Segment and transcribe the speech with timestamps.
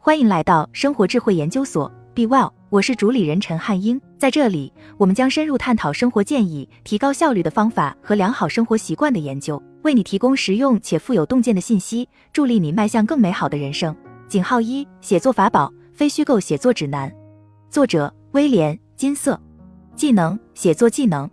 [0.00, 4.00] 欢迎来到生活智慧研究所，Be Well，我是主理人陈汉英。
[4.16, 13.94] 在这里，我们将深入探讨生活建议、提高效率的方法和良好生活习惯的研究，为你提供实用且富有洞见的信息，助力你迈向更美好的人生。
[14.28, 17.12] 井号一：写作法宝，非虚构写作指南。
[17.68, 19.38] 作者：威廉·金色。
[19.96, 21.28] 技能：写作技能。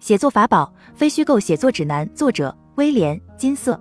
[0.00, 2.06] 写作法宝，非虚构写作指南。
[2.14, 3.80] 作者：威廉·金色。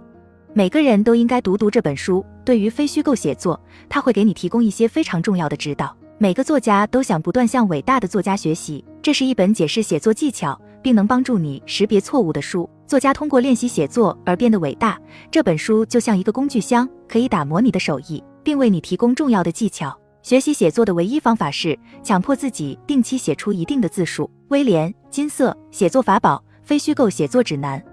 [0.54, 2.26] 每个人都应该读读这本书。
[2.44, 3.59] 对于非虚构写作，
[3.90, 5.95] 它会给你提供一些非常重要的指导。
[6.18, 8.84] 每个作家都想不断向伟大的作家学习。
[9.02, 12.70] 这是一本解释写作技巧，并能帮助你识别错误的书。
[12.85, 14.99] 作家通过练习写作而变得伟大。
[15.32, 19.98] 这本书就像一个工具箱，可以打磨你的手艺，并为你提供重要的技巧。
[20.21, 24.30] 学习写作的唯一方法是强迫自己定期写出一定的字数。
[24.49, 27.84] 威廉·金色写作法宝：非虚构写作指南。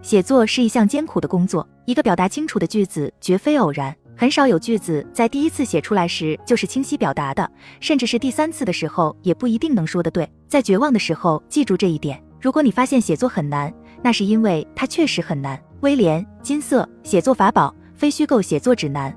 [0.00, 1.68] 写作是一项艰苦的工作。
[1.84, 7.46] 一个表达清楚的句子绝非偶然，很少有句子在第一次写出来时就是清晰表达的，
[7.78, 10.26] 甚至是第三次的时候也不一定能说得对。
[10.48, 12.18] 在绝望的时候，记住这一点。
[12.40, 13.70] 如果你发现写作很难，
[14.02, 15.62] 那是因为它确实很难。
[15.80, 19.14] 威廉·金色写作法宝：非虚构写作指南。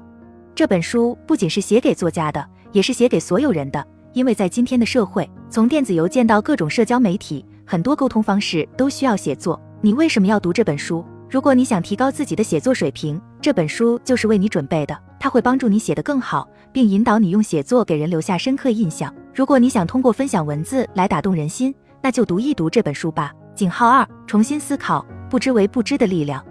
[0.54, 3.82] 这本书不仅是写给作家的，也是写给所有人的。
[4.12, 9.58] 因为在今天的社会，从电子邮件到各种社交媒体，很多沟通方式都需要写作。
[9.80, 11.06] 你为什么要读这本书？
[11.30, 14.98] 如果你想提高自己的写作水平，这本书就是为你准备的。
[15.20, 19.14] 它会帮助你写得更好，并引导你用写作给人留下深刻印象。
[19.34, 23.34] 如果你想通过分享文字来打动人心，那就读一读这本书吧。
[23.56, 26.46] 井号二：重新思考，不知为不知的力量。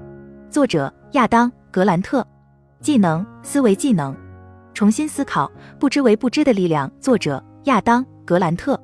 [0.50, 2.26] 作者：亚当·格兰特。
[2.82, 4.14] 技能：思维技能。
[4.74, 6.90] 重新思考，不知为不知的力量。
[7.00, 8.78] 作者：亚当·格兰特。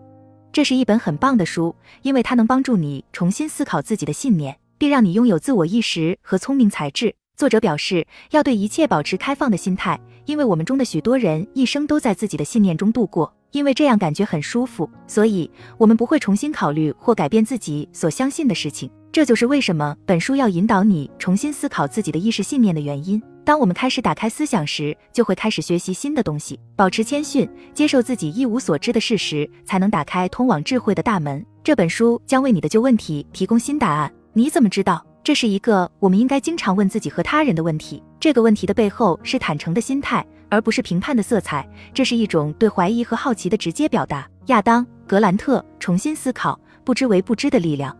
[0.53, 4.57] 这是一本很棒的书，因为它能帮助你重新思考自己的信念。
[4.83, 7.15] 并让你拥有自我意识和聪明才智。
[7.37, 15.49] 作者表示，要对一切保持开放的心态，因为我们中的许多人一生都在自己的信念中度过，因为这样感觉很舒服，所以
[15.79, 18.91] 我们不会重新考虑或改变自己所相信的事情。
[19.13, 23.23] 这就是为什么本书要引导你重新思考自己的意识信念的原因。
[23.45, 26.59] 当我们开始打开思想时，就会开始学习新的东西。
[26.75, 31.47] 保持谦逊，接受自己一无所知的事实，才能打开通往智慧的大门。
[31.63, 34.13] 这本书将为你的旧问题提供新答案。
[34.35, 35.05] 你怎么知道？
[35.23, 38.03] 这是一个我们应该经常问自己和他人的问题。
[38.19, 41.69] 这个问题的背后是坦诚的心态，而不是评判的色彩。
[41.93, 44.27] 这是一种对怀疑和好奇的直接表达。
[44.47, 47.95] 亚当·格兰特重新思考不知为不知的力量。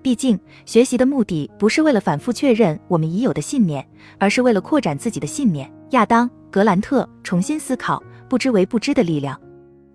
[0.00, 3.84] 毕竟，学习的目的不是为了反复确认我们已有的信念，
[4.18, 5.68] 而是为了扩展自己的信念。
[5.90, 9.38] 亚当·格兰特重新思考不知为不知的力量。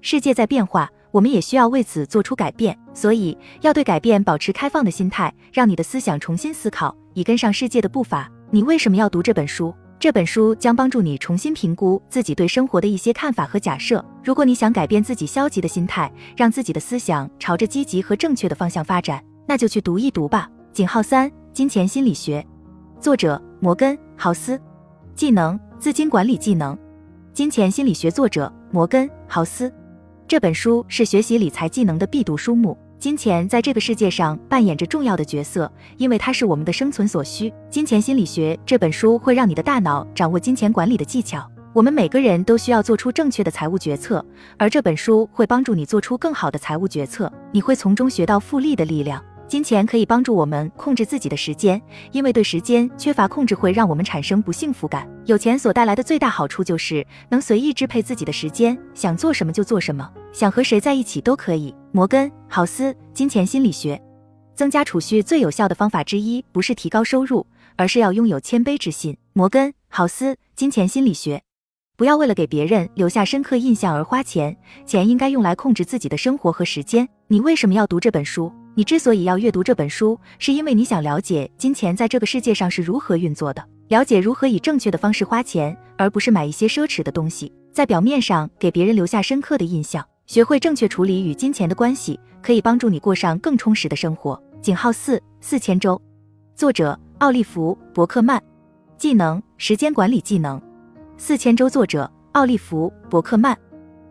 [0.01, 0.91] 世界在变化。
[1.11, 8.31] 我们也需要为此做出改变，所以要对改变保持开放的心态，让你的思想重新思考，以跟上世界的步伐。
[8.51, 9.73] 你为什么要读这本书？
[9.99, 14.03] 这本书将帮助你重新评估自己对生活的一些看法和假设。
[14.23, 20.47] 如果你想改变自己消极的心态，让自己的思想朝着积极和正确的方向发展，那就去读一读吧。
[20.71, 22.45] 井号三：金钱心理学，
[22.99, 24.61] 作者摩根·豪斯，
[25.15, 26.77] 技能：资金管理技能，
[27.33, 29.73] 金钱心理学，作者摩根·豪斯。
[30.27, 32.77] 这本书是学习理财技能的必读书目。
[32.99, 37.53] 金钱在这个世界上扮演着重要的角色，因为它是我们的生存所需。
[37.69, 41.49] 金钱心理学这本书会让你的大脑掌握金钱管理的技巧。
[41.71, 44.25] 我们每个人都需要做出正确的财务决策，
[44.57, 47.31] 而这本书会帮助你做出更好的财务决策。
[47.53, 49.23] 你会从中学到复利的力量。
[49.47, 51.81] 金钱可以帮助我们控制自己的时间，
[52.11, 55.09] 因为对时间缺乏控制会让我们产生不幸福感。
[55.25, 61.73] 有钱所带来的最大好处就是能随意支配自己的时间，想做什么就做什么，想和谁在一起都可以。
[61.93, 64.01] 摩根·豪斯，金钱心理学。
[64.53, 67.47] 增加储蓄最有效的方法之一不是提高收入，
[67.77, 69.15] 而是要拥有谦卑之心。
[69.31, 71.41] 摩根·豪斯，金钱心理学。
[71.95, 77.07] 不要为了给别人留下深刻印象而花钱，钱应该用来控制自己的生活和时间。
[77.27, 78.51] 你为什么要读这本书？
[78.77, 90.05] 你之所以要阅读这本书，是因为你想了解金钱在这个世界上是如何运作的，了解如何以正确的方式花钱，而不是买一些奢侈的东西，在表面上给别人留下深刻的印象。
[90.27, 94.39] 学会正确处理与金钱的关系，可以帮助你过上更充实的生活。
[94.61, 95.99] 井号四四千周，
[96.53, 98.39] 作者奥利弗·伯克曼，
[98.95, 100.61] 技能时间管理技能，
[101.17, 103.57] 四千周，作者奥利弗·伯克曼。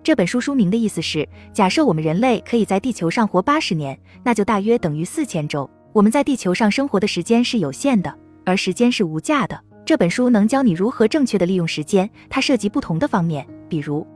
[0.06, 5.68] 这本书书名的意思是：假设我们人类可以在地球上活八十年，那就大约等于四千周。
[5.92, 9.60] 我们在地球上生活的时间是有限的，而时间是无价的。
[9.84, 12.08] 这本书能教你如何正确的利用时间。
[12.30, 14.06] 它涉及不同的方面，比如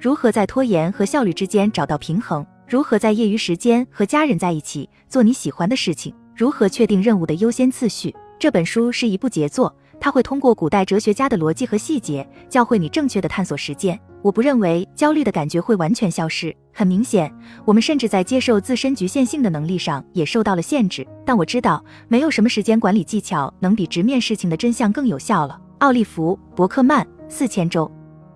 [0.00, 8.16] 如何在拖延和效率之间找到平衡，如何在业余时间和家人在一起做你喜欢的事情，如何确定任务的优先次序。
[8.38, 14.00] 这本书是一部杰作，它会通过古代哲学家的逻辑和细节，教会你正确的探索时间。
[14.24, 16.56] 我不认为焦虑的感觉会完全消失。
[16.72, 17.30] 很明显，
[17.66, 21.06] 我们甚至在接受自身局限性的能力上也受到了限制。
[21.26, 25.60] 但我知道，没有什么时间管理技巧能比直面事情的真相更有效了。
[25.80, 27.90] 奥利弗·伯克曼，四千周。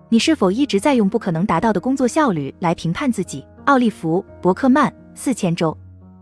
[0.09, 3.43] 你是否一直在用不可能达到的工作效率来评判自己？
[3.65, 5.75] 奥利弗·伯克曼，四千周。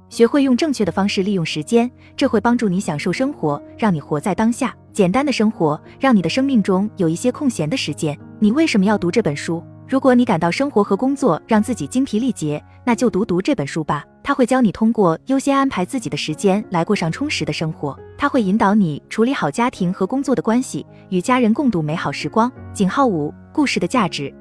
[0.08, 4.74] 学会用正确的方式利用时间，这会帮助你享受生活，让你活在当下。
[4.98, 8.18] 简单的生活，让你的生命中有一些空闲的时间。
[8.40, 9.64] 你为什么要读这本书？
[9.88, 14.04] 如果你感到生活和工作让自己精疲力竭，那就读读这本书吧。
[14.24, 17.96] 它会教你通过优先安排自己的时间来过上充实的生活。
[18.18, 22.52] 它会引导你处理好家庭和工作的关系，与家人共度美好时光。
[22.74, 24.34] 井号五：故事的价值。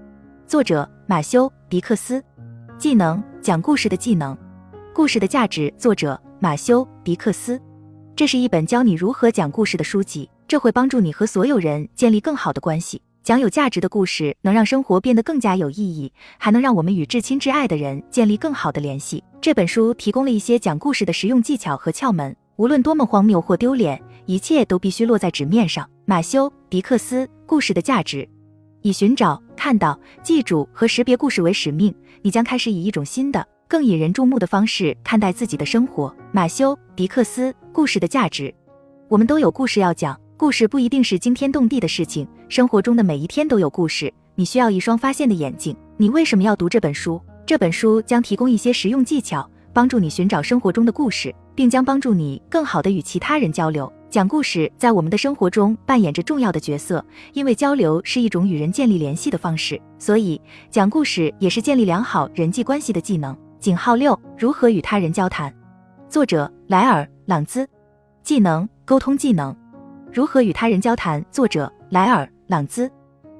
[0.46, 2.24] 作者：马修·迪克斯。
[2.78, 4.34] 技能：讲故事的技能。
[4.94, 5.70] 故事的价值。
[5.76, 7.60] 作者：马修·迪克斯。
[8.16, 13.02] 这是一本教你如何讲故事的书籍，这会帮助你和所有人建立更好的关系。
[13.22, 19.24] 讲有价值的故事，能让生活变得更加有意义，还能让我们与至亲至爱的人建立更好的联系。
[19.40, 25.88] 这本书提供了一些讲故事的实用技巧和窍门，无论多么荒谬或丢脸，一切都必须落在纸面上。
[26.04, 28.28] 马修·迪克斯，故事的价值，
[28.82, 31.92] 以寻找、看到、记住和识别故事为使命，
[32.22, 36.14] 你将开始以一种新的、更引人注目的方式看待自己的生活。
[36.30, 38.54] 马修·迪克斯，故事的价值，
[39.08, 40.16] 我们都有故事要讲。
[40.38, 44.12] 故事不一定是惊天动地的事情，生活中的每一天都有故事。
[44.34, 45.74] 你需要一双发现的眼睛。
[45.96, 47.18] 你为什么要读这本书？
[47.46, 53.90] 这本书将提供一些实用技巧，帮助你寻找生活中的故事，并将帮助你更好地与其他人交流。
[54.10, 57.02] 讲故事在我们的生活中扮演着重要的角色，
[57.32, 60.38] 因为交流是一种与人建立联系的方式，所以
[60.70, 63.34] 讲故事也是建立良好人际关系的技能。
[63.58, 65.50] 井号六：如何与他人交谈。
[66.10, 67.66] 作者：莱尔·朗兹。
[68.22, 69.56] 技能：沟通技能。
[70.16, 71.22] 如何与他人交谈？
[71.30, 72.90] 作者莱尔·朗兹。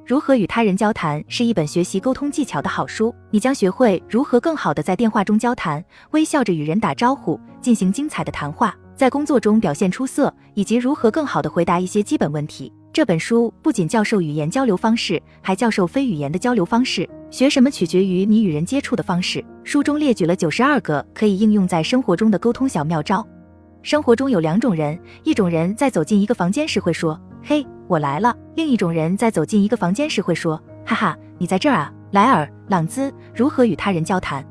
[0.05, 3.14] 如何与他人交谈是一本学习沟通技巧的好书。
[3.31, 12.70] 你将学会如何更好地在电话中交谈，微笑着与人打招呼，进行精彩的谈话，在工作中表现出色，以及如何更好地回答一些基本问题。
[12.93, 17.08] 这本书不仅教授语言交流方式，还教授非语言的交流方式。
[17.31, 19.43] 学什么取决于你与人接触的方式。
[19.64, 23.26] 书中列举了九十二个可以应用在生活中的沟通小妙招。
[23.87, 34.44] 生活中有两种人，一种人在走进一个房间时会说：“嘿，我来了。”另一种人在走进一个房间时会说：“哈哈，你在这儿啊。”莱尔·朗兹如何与他人交谈？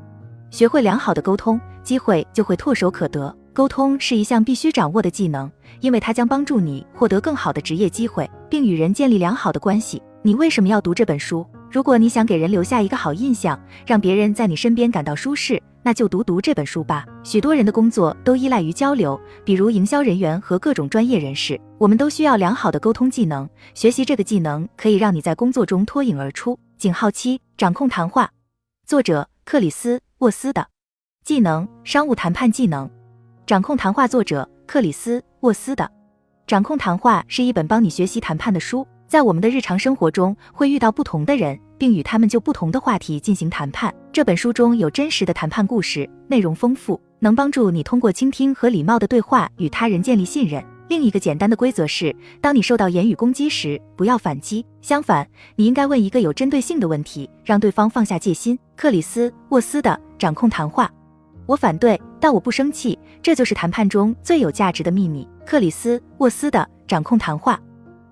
[0.50, 3.36] 学会良好的沟通，机会就会唾手可得。
[3.52, 10.02] 沟通是一项必须掌握的技能，因为它将帮助你获得更好的职业机会，并与人建立良好的关系。
[10.22, 11.46] 你为什么要读这本书？
[11.70, 15.62] 如果你想给人留下一个好印象，让别人在你身边感到舒适。
[15.82, 17.06] 那就读读这本书吧。
[17.22, 21.60] 许多人的工作都依赖于交流，比如营销人员和各种专业人士。
[21.78, 23.48] 我们都需要良好的沟通技能。
[23.72, 26.58] 学习这个技能可以让你在工作中脱颖而出。
[26.76, 28.28] 井号七：掌控谈话。
[28.84, 30.66] 作者克里斯沃斯的
[31.24, 32.90] 技能：商务谈判技能。
[33.46, 34.08] 掌控谈话。
[34.08, 35.88] 作者克里斯沃斯的
[36.48, 38.84] 掌控谈话是一本帮你学习谈判的书。
[39.06, 41.58] 在我们的日常生活中，会遇到不同的人。
[41.78, 43.94] 并与他们就不同的话题进行谈判。
[44.12, 50.64] 这本书中有真实的谈判故事，内容丰富，能帮助你通过倾听和礼貌的对话与他人建立信任。
[50.88, 55.26] 另一个简单的规则是，当你受到言语攻击时，不要反击，相反，
[55.56, 58.58] 你应该问一个有针对性的问题，让对方放下戒心。
[58.76, 60.90] 克里斯沃斯的掌控谈话，
[61.44, 65.28] 我反对，但我不生气，这就是谈判中最有价值的秘密。
[65.44, 67.60] 克里斯沃斯的掌控谈话。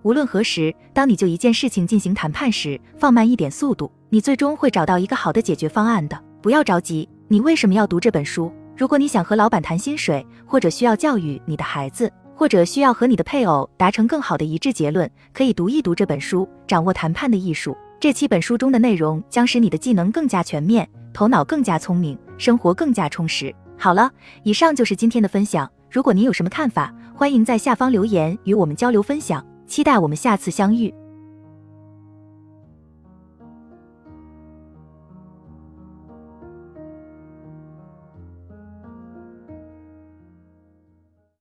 [0.04, 6.24] 无论何时，当你就一件事情进行谈判时，放慢一点速度，你最终会找到一个好的解决方案的。
[6.42, 7.08] 不要着急。
[7.26, 8.52] 你为什么要读这本书？
[8.76, 17.74] 如果你想和老板谈薪水，或者需要教育你的孩子，或者需要和你的配偶达成更好的一致结论，可以读一读这本书，掌握谈判的艺术。
[17.98, 23.54] 这七本书中的内容将使你的技能更加全面，头脑更加聪明，生活更加充实。
[23.78, 24.10] 好了，
[24.42, 25.66] 以上就是今天的分享。
[25.90, 29.42] 如果您有什么看法，欢迎在下方留言与我们交流分享。
[29.74, 30.94] 期待我们下次相遇。